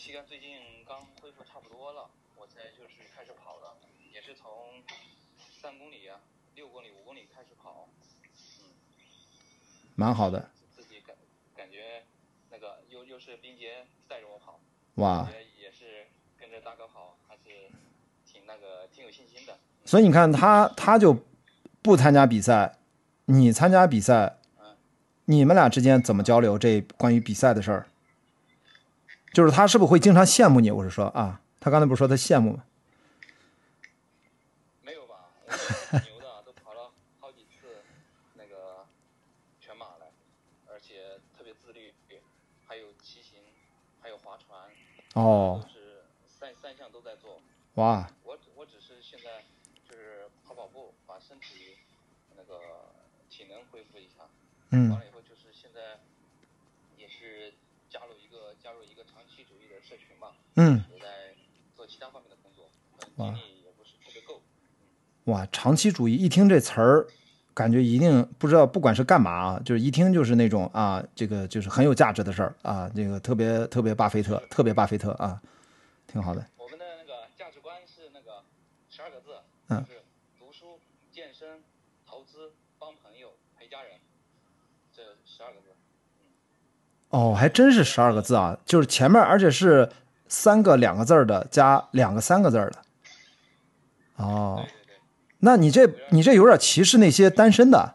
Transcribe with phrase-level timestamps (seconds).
[0.00, 0.48] 膝盖最近
[0.88, 3.66] 刚恢复差不多了，我才就是开始跑的，
[4.14, 4.48] 也是从
[5.60, 6.18] 三公里啊、
[6.54, 7.86] 六公里、五公里开始跑，
[8.62, 8.64] 嗯
[9.96, 10.50] 蛮好的。
[10.74, 11.14] 自己感
[11.54, 12.02] 感觉
[12.50, 14.58] 那个又又是冰杰带着我跑，
[14.94, 15.28] 哇
[15.60, 16.06] 也是
[16.38, 17.42] 跟着大哥跑，还是
[18.24, 19.58] 挺那个挺有信心的。
[19.84, 21.14] 所以你看他他就
[21.82, 22.78] 不参加比赛，
[23.26, 24.38] 你参加比赛，
[25.26, 27.86] 你们俩之间怎么交流这关于比赛的事儿？
[29.32, 30.70] 就是他是不是会经常羡慕你？
[30.70, 32.64] 我是说啊，他刚才不是说他羡慕吗？
[34.82, 35.30] 没有吧？
[36.04, 37.82] 牛的，都跑了好几次
[38.34, 38.84] 那个
[39.60, 40.10] 全马了，
[40.68, 41.92] 而且特别自律，
[42.66, 43.38] 还有骑行，
[44.00, 44.68] 还有划船，
[45.14, 47.40] 哦都，是三三项都在做。
[47.74, 49.44] 哇，我我只是现在
[49.88, 51.78] 就是跑跑步，把身体
[52.36, 52.58] 那个
[53.30, 54.26] 体能恢复一下。
[54.72, 55.98] 嗯完了以后就是现在
[56.96, 57.52] 也是
[58.62, 61.34] 加入一个长期主义的社群嘛，嗯，也在
[61.74, 62.68] 做其他方面的工作，
[63.16, 64.42] 精力也不是特别够。
[65.24, 67.06] 哇，长期主义一听这词儿，
[67.54, 75.40] 感觉一定不知道，不管是干嘛啊，就是一听就是那种啊，这个就是很有价值的事儿啊，这个特别特别巴菲特，特别巴菲特啊，
[76.06, 76.46] 挺好的。
[76.56, 78.42] 我们的那个价值观是那个
[78.88, 80.02] 十二个字，嗯就是
[80.38, 80.78] 读书、
[81.10, 81.62] 健身、
[82.06, 83.98] 投资、帮朋友、陪家人，
[84.92, 85.68] 这十二个字。
[87.10, 89.90] 哦，还真是十二个字啊，就是前面而且是
[90.28, 92.78] 三个两个字儿的加两个三个字儿的。
[94.16, 94.64] 哦
[95.42, 97.94] 那你这你这有点歧视那些单身的，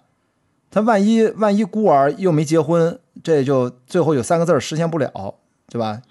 [0.71, 5.36] 他万一万一孤儿又没结婚，这就最后有三个字儿实现不了，
[5.67, 6.02] 对吧？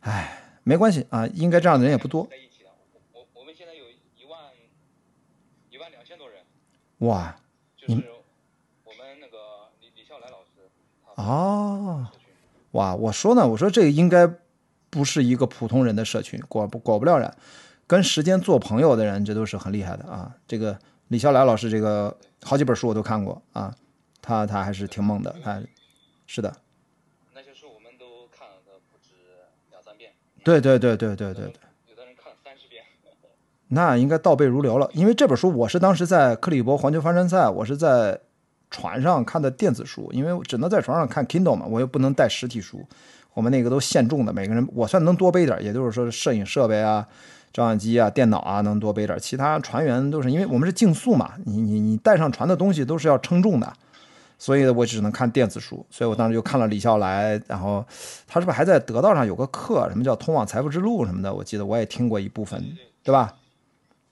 [0.00, 2.22] 哎，没关系啊，应该这样的人也不多。
[2.22, 2.28] 我
[3.12, 4.40] 我我们现在有一万
[5.68, 6.38] 一万两千多人，
[6.98, 7.34] 哇。
[7.76, 8.04] 就是
[8.84, 9.36] 我们那个
[9.80, 10.70] 李李笑来老师
[11.04, 12.06] 他哦。
[12.78, 14.24] 哇，我说呢，我说这个应该
[14.88, 17.36] 不是一个普通人的社群，果不果不了然，
[17.88, 20.36] 跟时间做朋友的人，这都是很厉害的啊。
[20.46, 23.74] 这个李笑来老师，这个好几本书我都看过啊，
[24.22, 25.60] 他他还是挺猛的，他
[26.26, 26.54] 是的，
[27.34, 29.14] 那些书我们都看了的不止
[29.70, 30.12] 两三遍，
[30.44, 32.84] 对对对对对对对，有的人看三十遍。
[33.70, 34.88] 那应该倒背如流了。
[34.94, 38.20] 因为这本书我是当时在克里伯环球帆船赛，我是在
[38.70, 42.86] 船上看的电子书，因为我只能在船上看 Kindle 嘛，我又不能带实体书。
[43.34, 47.06] 我们那个都限重的，每个人我算能多背点，也就是说摄影设备啊、
[47.52, 49.16] 照相机啊、电脑啊能多背点。
[49.20, 53.72] 其他船员都是因为我们是竞速嘛，你你你带上船的东西都是要称重的，
[54.38, 55.86] 所以我只能看电子书。
[55.88, 57.86] 所以我当时就看了李笑来，然后
[58.26, 61.32] 他是不是还在得道上有个课，什么叫通往财富之路什么的？
[61.32, 63.36] 我记得我也听过一部分，对吧？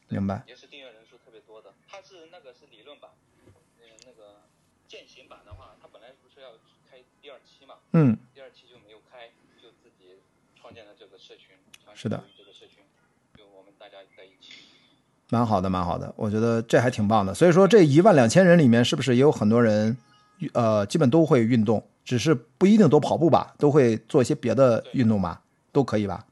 [0.09, 0.44] 明白。
[0.47, 1.71] 也是订阅人数特别多的。
[1.91, 3.11] 它是那个是理论版，
[3.43, 3.50] 嗯，
[4.06, 4.38] 那个
[4.87, 6.50] 践行版的话，它本来不是要
[6.88, 10.20] 开第二期嘛，嗯，第二期就没有开，就自己
[10.54, 11.56] 创建了这个社群，
[11.94, 12.84] 是的，这个社群，
[13.34, 14.52] 就我们大家在一起。
[15.30, 17.32] 蛮好的，蛮好的，我觉得这还挺棒的。
[17.32, 19.96] 所以说，这一万两千人里面，是不是也有很多人，
[20.52, 25.42] 呃，基本都会运动，只是不一定都跑步吧，都会做一些别的运动吧，
[25.72, 26.26] 都可以吧？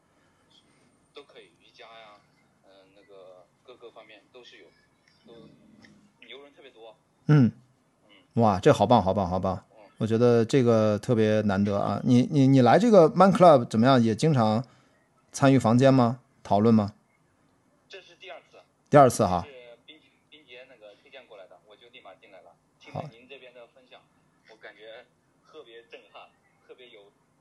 [1.14, 2.20] 都可以，瑜伽呀，
[2.64, 4.66] 嗯、那个各个方面都是有，
[5.26, 5.32] 都
[6.28, 6.94] 牛人特别多。
[7.28, 7.50] 嗯，
[8.34, 9.64] 哇，这好棒，好棒，好棒！
[9.98, 12.00] 我觉得这个特别难得啊。
[12.04, 14.02] 你你你来这个 Man Club 怎么样？
[14.02, 14.64] 也经常
[15.32, 16.18] 参与房间吗？
[16.42, 16.92] 讨论吗？
[17.88, 18.58] 这是第二次，
[18.90, 19.52] 第二次哈，是
[19.86, 19.96] 冰
[20.28, 22.50] 冰杰那个推荐过来的，我就立马进来了。
[22.78, 24.00] 听好了您这边的分享，
[24.50, 25.06] 我感觉
[25.50, 26.22] 特别震撼，
[26.68, 27.00] 特别有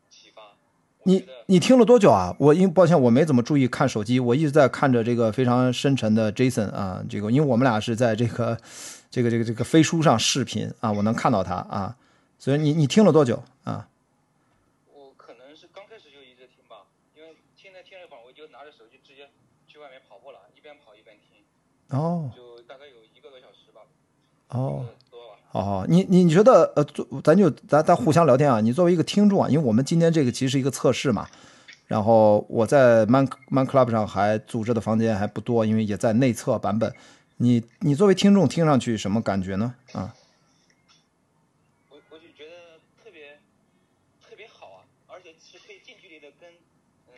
[0.09, 0.55] 启发。
[1.03, 2.33] 你你听了多久啊？
[2.39, 8.57] 我因抱歉，我没怎么注意看手机，我一直在看着这个非常深沉的 Jason 啊，这个因为我们俩是在这个
[9.09, 11.97] 这个这个这个飞书上视频啊，我能看到他啊，
[12.43, 13.87] 所以你你听了多久啊？
[14.93, 16.83] 我可能是刚开始就一直听吧，
[17.15, 19.29] 因为现在听着一会儿，我就拿着手机直接
[19.65, 23.79] 去外面跑步了，一边跑一边听，哦就大概有一个多小时吧，
[24.49, 24.85] 哦。
[25.87, 28.59] 你你你觉得呃，做咱就咱咱互相聊天啊。
[28.59, 31.29] 你作为一个听众啊，因为我们今天这个其实是一个测试嘛，
[31.87, 36.93] 然后我在 Man Man Club 上还组织的房间还不多，因为也在内测版本。
[37.37, 39.75] 你你作为听众听上去什么感觉呢？
[39.93, 40.13] 啊，
[41.89, 43.39] 我我就觉得特别
[44.27, 46.49] 特别好啊，而且是可以近距离的跟
[47.09, 47.13] 嗯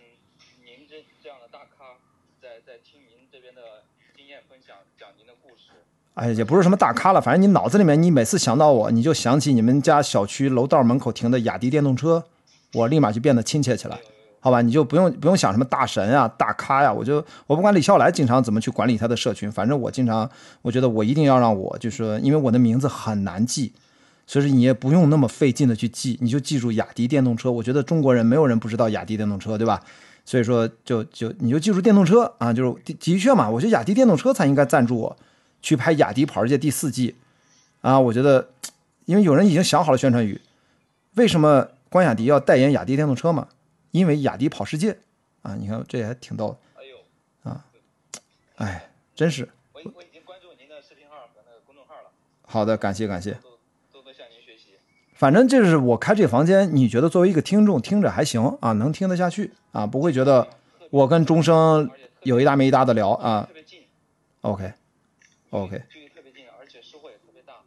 [0.66, 1.96] 您这这样的大咖
[2.42, 3.62] 在在听您这边的
[4.16, 5.72] 经验分享，讲您的故事。
[6.16, 12.24] 哎，也不是什么大咖了，反正你脑子里面你每次想到我，你就想起你们家小区楼道门口停的雅迪电动车，
[12.74, 13.98] 我立马就变得亲切起来。
[14.40, 17.16] 好吧，你就不用不用想什么大神啊、大咖呀、我就
[17.48, 20.30] 我不管李笑来经常怎么去管理他的社群，反正我经常
[20.62, 23.74] 我觉得我一定要让我就是说，因为我的名字很难记，
[24.28, 27.52] 所以说你也不用那么费劲的去记，你就记住雅迪电动车。
[27.52, 29.82] 我觉得中国人没有人不知道雅迪电动车，对吧？
[30.26, 35.18] 所以说就就你就记住电动车啊，就是的的确嘛，我觉得雅迪电动车才应该赞助我
[35.62, 37.16] 去拍《雅迪跑世界》第四季
[37.82, 38.50] 啊，我觉得
[39.06, 40.42] 因为有人已经想好了宣传语，
[41.14, 43.48] 为什么关雅迪要代言雅迪电动车嘛？
[43.92, 44.98] 因为雅迪跑世界
[45.44, 46.58] 啊，你看这还挺逗的。
[46.74, 47.58] 哎呦，
[48.56, 52.10] 哎，真是我我已经关注您的视频号和那个公众号了，
[52.42, 53.38] 好的，感谢感谢。
[55.16, 60.46] 反正就是我开这个房间，你觉得作为一个听众听着还行啊，能听得下去啊，不会觉得
[60.90, 61.90] 我跟钟声
[62.24, 63.54] 有一搭没一搭的聊啊特。
[63.54, 63.86] 别近
[64.42, 64.74] OK
[65.52, 67.64] OK，距离特别近，而且收获也特别大。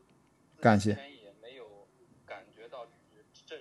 [0.60, 1.64] 感谢之前也没有
[2.26, 2.86] 感觉到
[3.46, 3.56] 这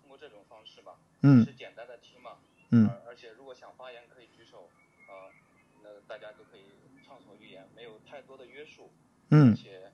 [0.00, 2.38] 通过这种方式吧，嗯是简单的听嘛，
[2.70, 4.70] 嗯而且如果想发言可以举手，
[5.10, 5.34] 啊、
[5.82, 6.62] 那大家都可以
[7.04, 8.90] 畅所欲言，没有太多的约束，
[9.30, 9.90] 嗯而，且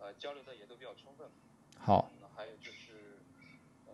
[0.00, 1.28] 呃交流的也都比较充分。
[1.78, 3.22] 好，嗯，还有就是，
[3.86, 3.92] 嗯，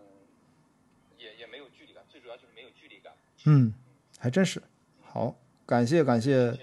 [1.17, 3.11] 也也没有距离感，最主要就是没有距离感。
[3.43, 3.73] 嗯，
[4.17, 4.63] 还真是
[5.03, 5.35] 好，
[5.65, 6.57] 感谢感谢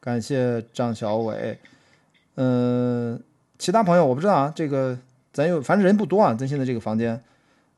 [0.00, 1.58] 感谢张小伟，
[2.34, 3.18] 嗯、
[3.58, 4.98] 其他朋友我不知道啊，这个
[5.32, 7.18] 咱有反正人不多啊，咱现在这个房间，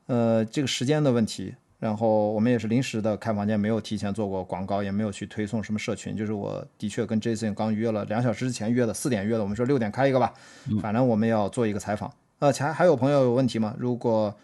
[0.07, 10.33] 呃，这个时间的问题，然后我们也是临时的开房间，没有提前做过广告，也没有去推送什么社群，就是我的确跟 Jason 刚约了两小时之前约的，四点约的，我们说六点开一个吧，
[10.81, 12.13] 反正我们要做一个采访。
[12.39, 13.73] 呃，还还有朋友有问题吗？
[13.79, 14.35] 如果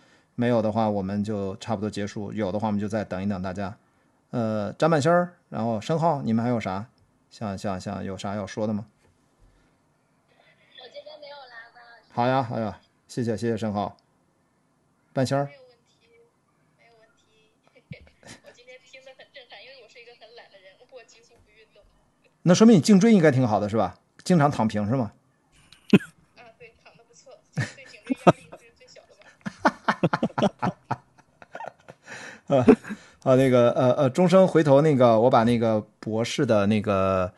[0.42, 3.78] 没有的话，我们就差不多结束；有的话，我们就再等一等大家。
[4.32, 6.88] 呃，张半仙儿，然后申浩，你们还有啥
[7.30, 8.88] 想想想有啥要说的吗？
[10.32, 13.96] 我这边没有啦，关老师，好呀，好呀，谢谢谢谢申浩。
[15.14, 15.94] 半仙儿没，有问题，
[16.80, 17.54] 没有问题。
[18.44, 21.84] 我今天听得很震撼，因为我是一个很懒的人，我几乎不运动。
[22.42, 24.00] 那说明你颈椎应该挺好的是吧？
[24.24, 25.12] 经常躺平是吗？
[26.38, 28.18] 啊，对，躺的不错，对颈椎
[30.02, 30.08] 的
[30.60, 30.76] 吧。
[33.24, 37.32] 啊，那个呃呃，钟声回头那个，我把那个博士的那个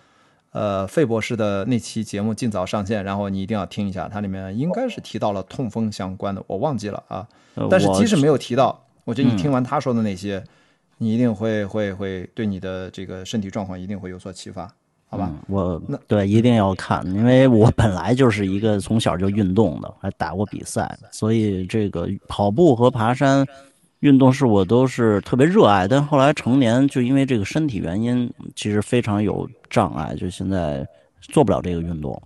[0.51, 7.27] 呃费博士的那期节目尽早上线，然后你一定要听一下，它里面应该是提到了痛风相关的，我忘记了啊。
[7.69, 10.43] 但是即使没有提到，我觉得你嗯听完他说的那些，
[10.99, 14.73] 你一定会会会对你的这个身体状况一定会有所启发，
[15.13, 15.29] 好吧？
[15.31, 23.45] 嗯我那对一定要看，因为我本来就是一个从小就运动的，还打过比赛，所以这个跑步和爬山
[23.99, 25.87] 运动是我都是特别热爱。
[25.87, 30.83] 但后来成年就因为这个身体原因，其实非常有障碍，就现在
[31.21, 32.19] 做不了这个运动，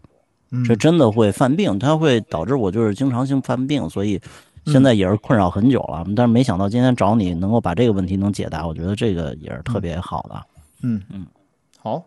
[0.52, 4.22] 嗯这真的会犯病，它会导致我就是经常性犯病，所以。
[4.66, 10.46] 现在也是困扰很久了，但是没想到今天找你能够把这个问题能解答，我觉得这个也是特别好的。
[10.82, 11.26] 嗯嗯，
[11.80, 12.04] 好，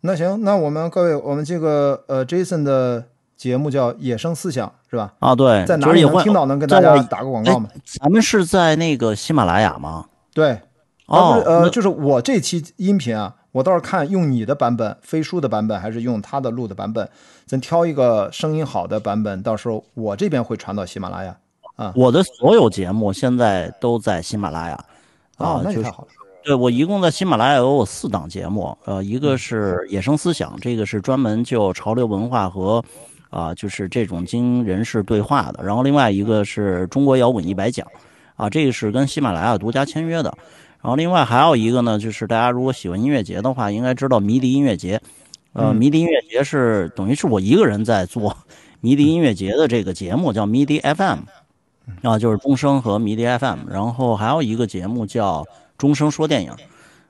[0.00, 3.04] 那行，那我们各位，我们这个呃 Jason 的
[3.36, 5.12] 节目叫《野生思想》是吧？
[5.18, 6.46] 啊，对，在哪里能听到？
[6.46, 7.68] 能跟大家打个广告吗？
[8.00, 10.06] 咱们是在那个喜马拉雅吗？
[10.32, 10.60] 对，
[11.06, 17.08] 哦，呃，就是我这期音频啊，我倒是看用你的版本，飞书的版本，还是用他的录的版本，
[17.44, 21.36] 咱挑一个声音好的版本，到时候我这边会传到喜马拉雅
[21.74, 21.92] 啊。
[21.96, 24.84] 我的所有节目现在都在喜马拉雅。
[25.38, 26.08] 啊，那就就是太好了。
[26.48, 32.82] 对我一共在喜马拉雅有我四档节目，呃，一个是野生思想，这个是专门就潮流文化和
[33.28, 37.86] 啊、就是这种精英人士对话的，然后另外一个是中国摇滚一百讲，
[38.34, 40.32] 啊，这个是跟喜马拉雅独家签约的，
[40.80, 44.98] 然后另外还有一个呢，就是大家如果喜欢音乐节的话，应该知道迷笛音乐节，
[45.52, 45.76] 呃，嗯。
[45.76, 48.34] 迷笛音乐节是等于是我一个人在做
[48.80, 51.18] 迷笛音乐节的这个节目，叫迷笛 FM。
[52.02, 55.44] 啊，就是钟声和迷笛 FM，然后还有一个节目叫
[55.78, 56.52] 钟声说电影，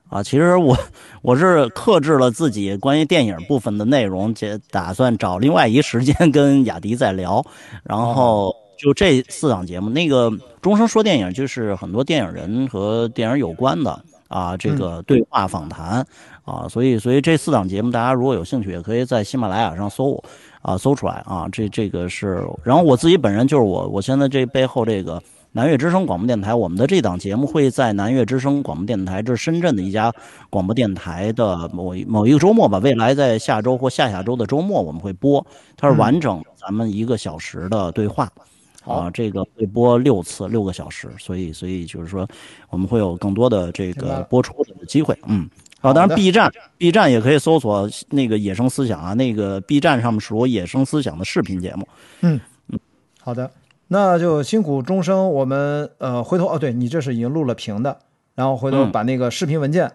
[0.07, 0.77] 啊，其实我
[1.21, 7.43] 我是克制了自己关于电影部分的内容，且打算找另外一时间跟雅迪再聊，
[7.83, 13.99] 然后就这四档节目，那个钟声说电影就是很多电影人和电影有关的
[14.29, 16.05] 啊，这个对话访谈
[16.45, 20.23] 啊，所以所以这四档节目大家如果有兴趣，也可以在喜马拉雅上搜。
[20.61, 30.13] 啊，搜出来啊，这这个是，然后我自己本人就是我，我现在这背后这个南粤之声广播电台，我们的这档节目会在南粤之声广播电台，这是深圳的一家
[30.49, 38.29] 广播电台的某一某一个周末吧，未来在下周或下下周的周末我们会播，它是完整咱们一个小时的对话。
[38.81, 42.27] 好啊，这个会播六次，六个小时，所以所以就是说，
[42.69, 45.49] 我们会有更多的这个播出的机会，嗯。
[45.81, 51.87] 好啊，当然 B 站，B 站也可以搜索那个野生思想啊，那个 B 站上面是我野生思想的视频节目。
[52.21, 52.39] 嗯
[53.21, 53.49] 好的，
[53.89, 57.99] 那就辛苦钟声，我们呃回头哦，对你这是已经录了屏的，
[58.35, 59.91] 然后回头嗯把那个视频文件，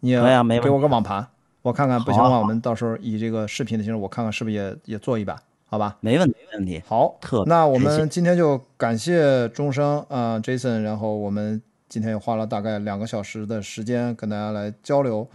[0.00, 1.26] 你也没给我个网盘，
[1.62, 5.36] 我看看，不行的话，我们到时候以这个视频的形式，我看看是不是也也做一把，
[5.66, 5.96] 好吧？
[6.00, 6.82] 没问题，没问题。
[6.86, 15.26] 好特，那我们今天就感谢钟声啊、呃、，Jason，然后我们今天也花了大概两个小时的时间跟大家来交流。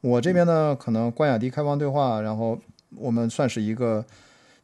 [0.00, 2.58] 我这边呢，可能关雅迪开放对话，然后
[2.96, 4.04] 我们算是一个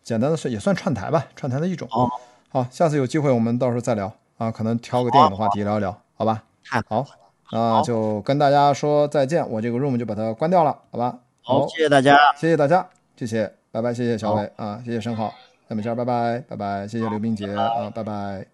[0.03, 1.87] 简单的算也算串台吧，串台的一种。
[1.91, 2.09] 好，
[2.55, 4.13] 好，下次有机会我们到时候再聊。
[4.37, 6.45] 啊，可能挑个电影的话题聊一聊，好吧？
[6.89, 7.05] 好，
[7.51, 11.19] 那就跟大家说再见，我这个 room 就把它关掉了，好吧？
[11.43, 15.35] 好，谢谢大家，谢谢大家，谢谢，拜拜，谢谢小伟啊，谢谢申浩，
[15.69, 18.54] 咱们先拜拜，拜拜，谢谢刘冰杰啊，拜拜。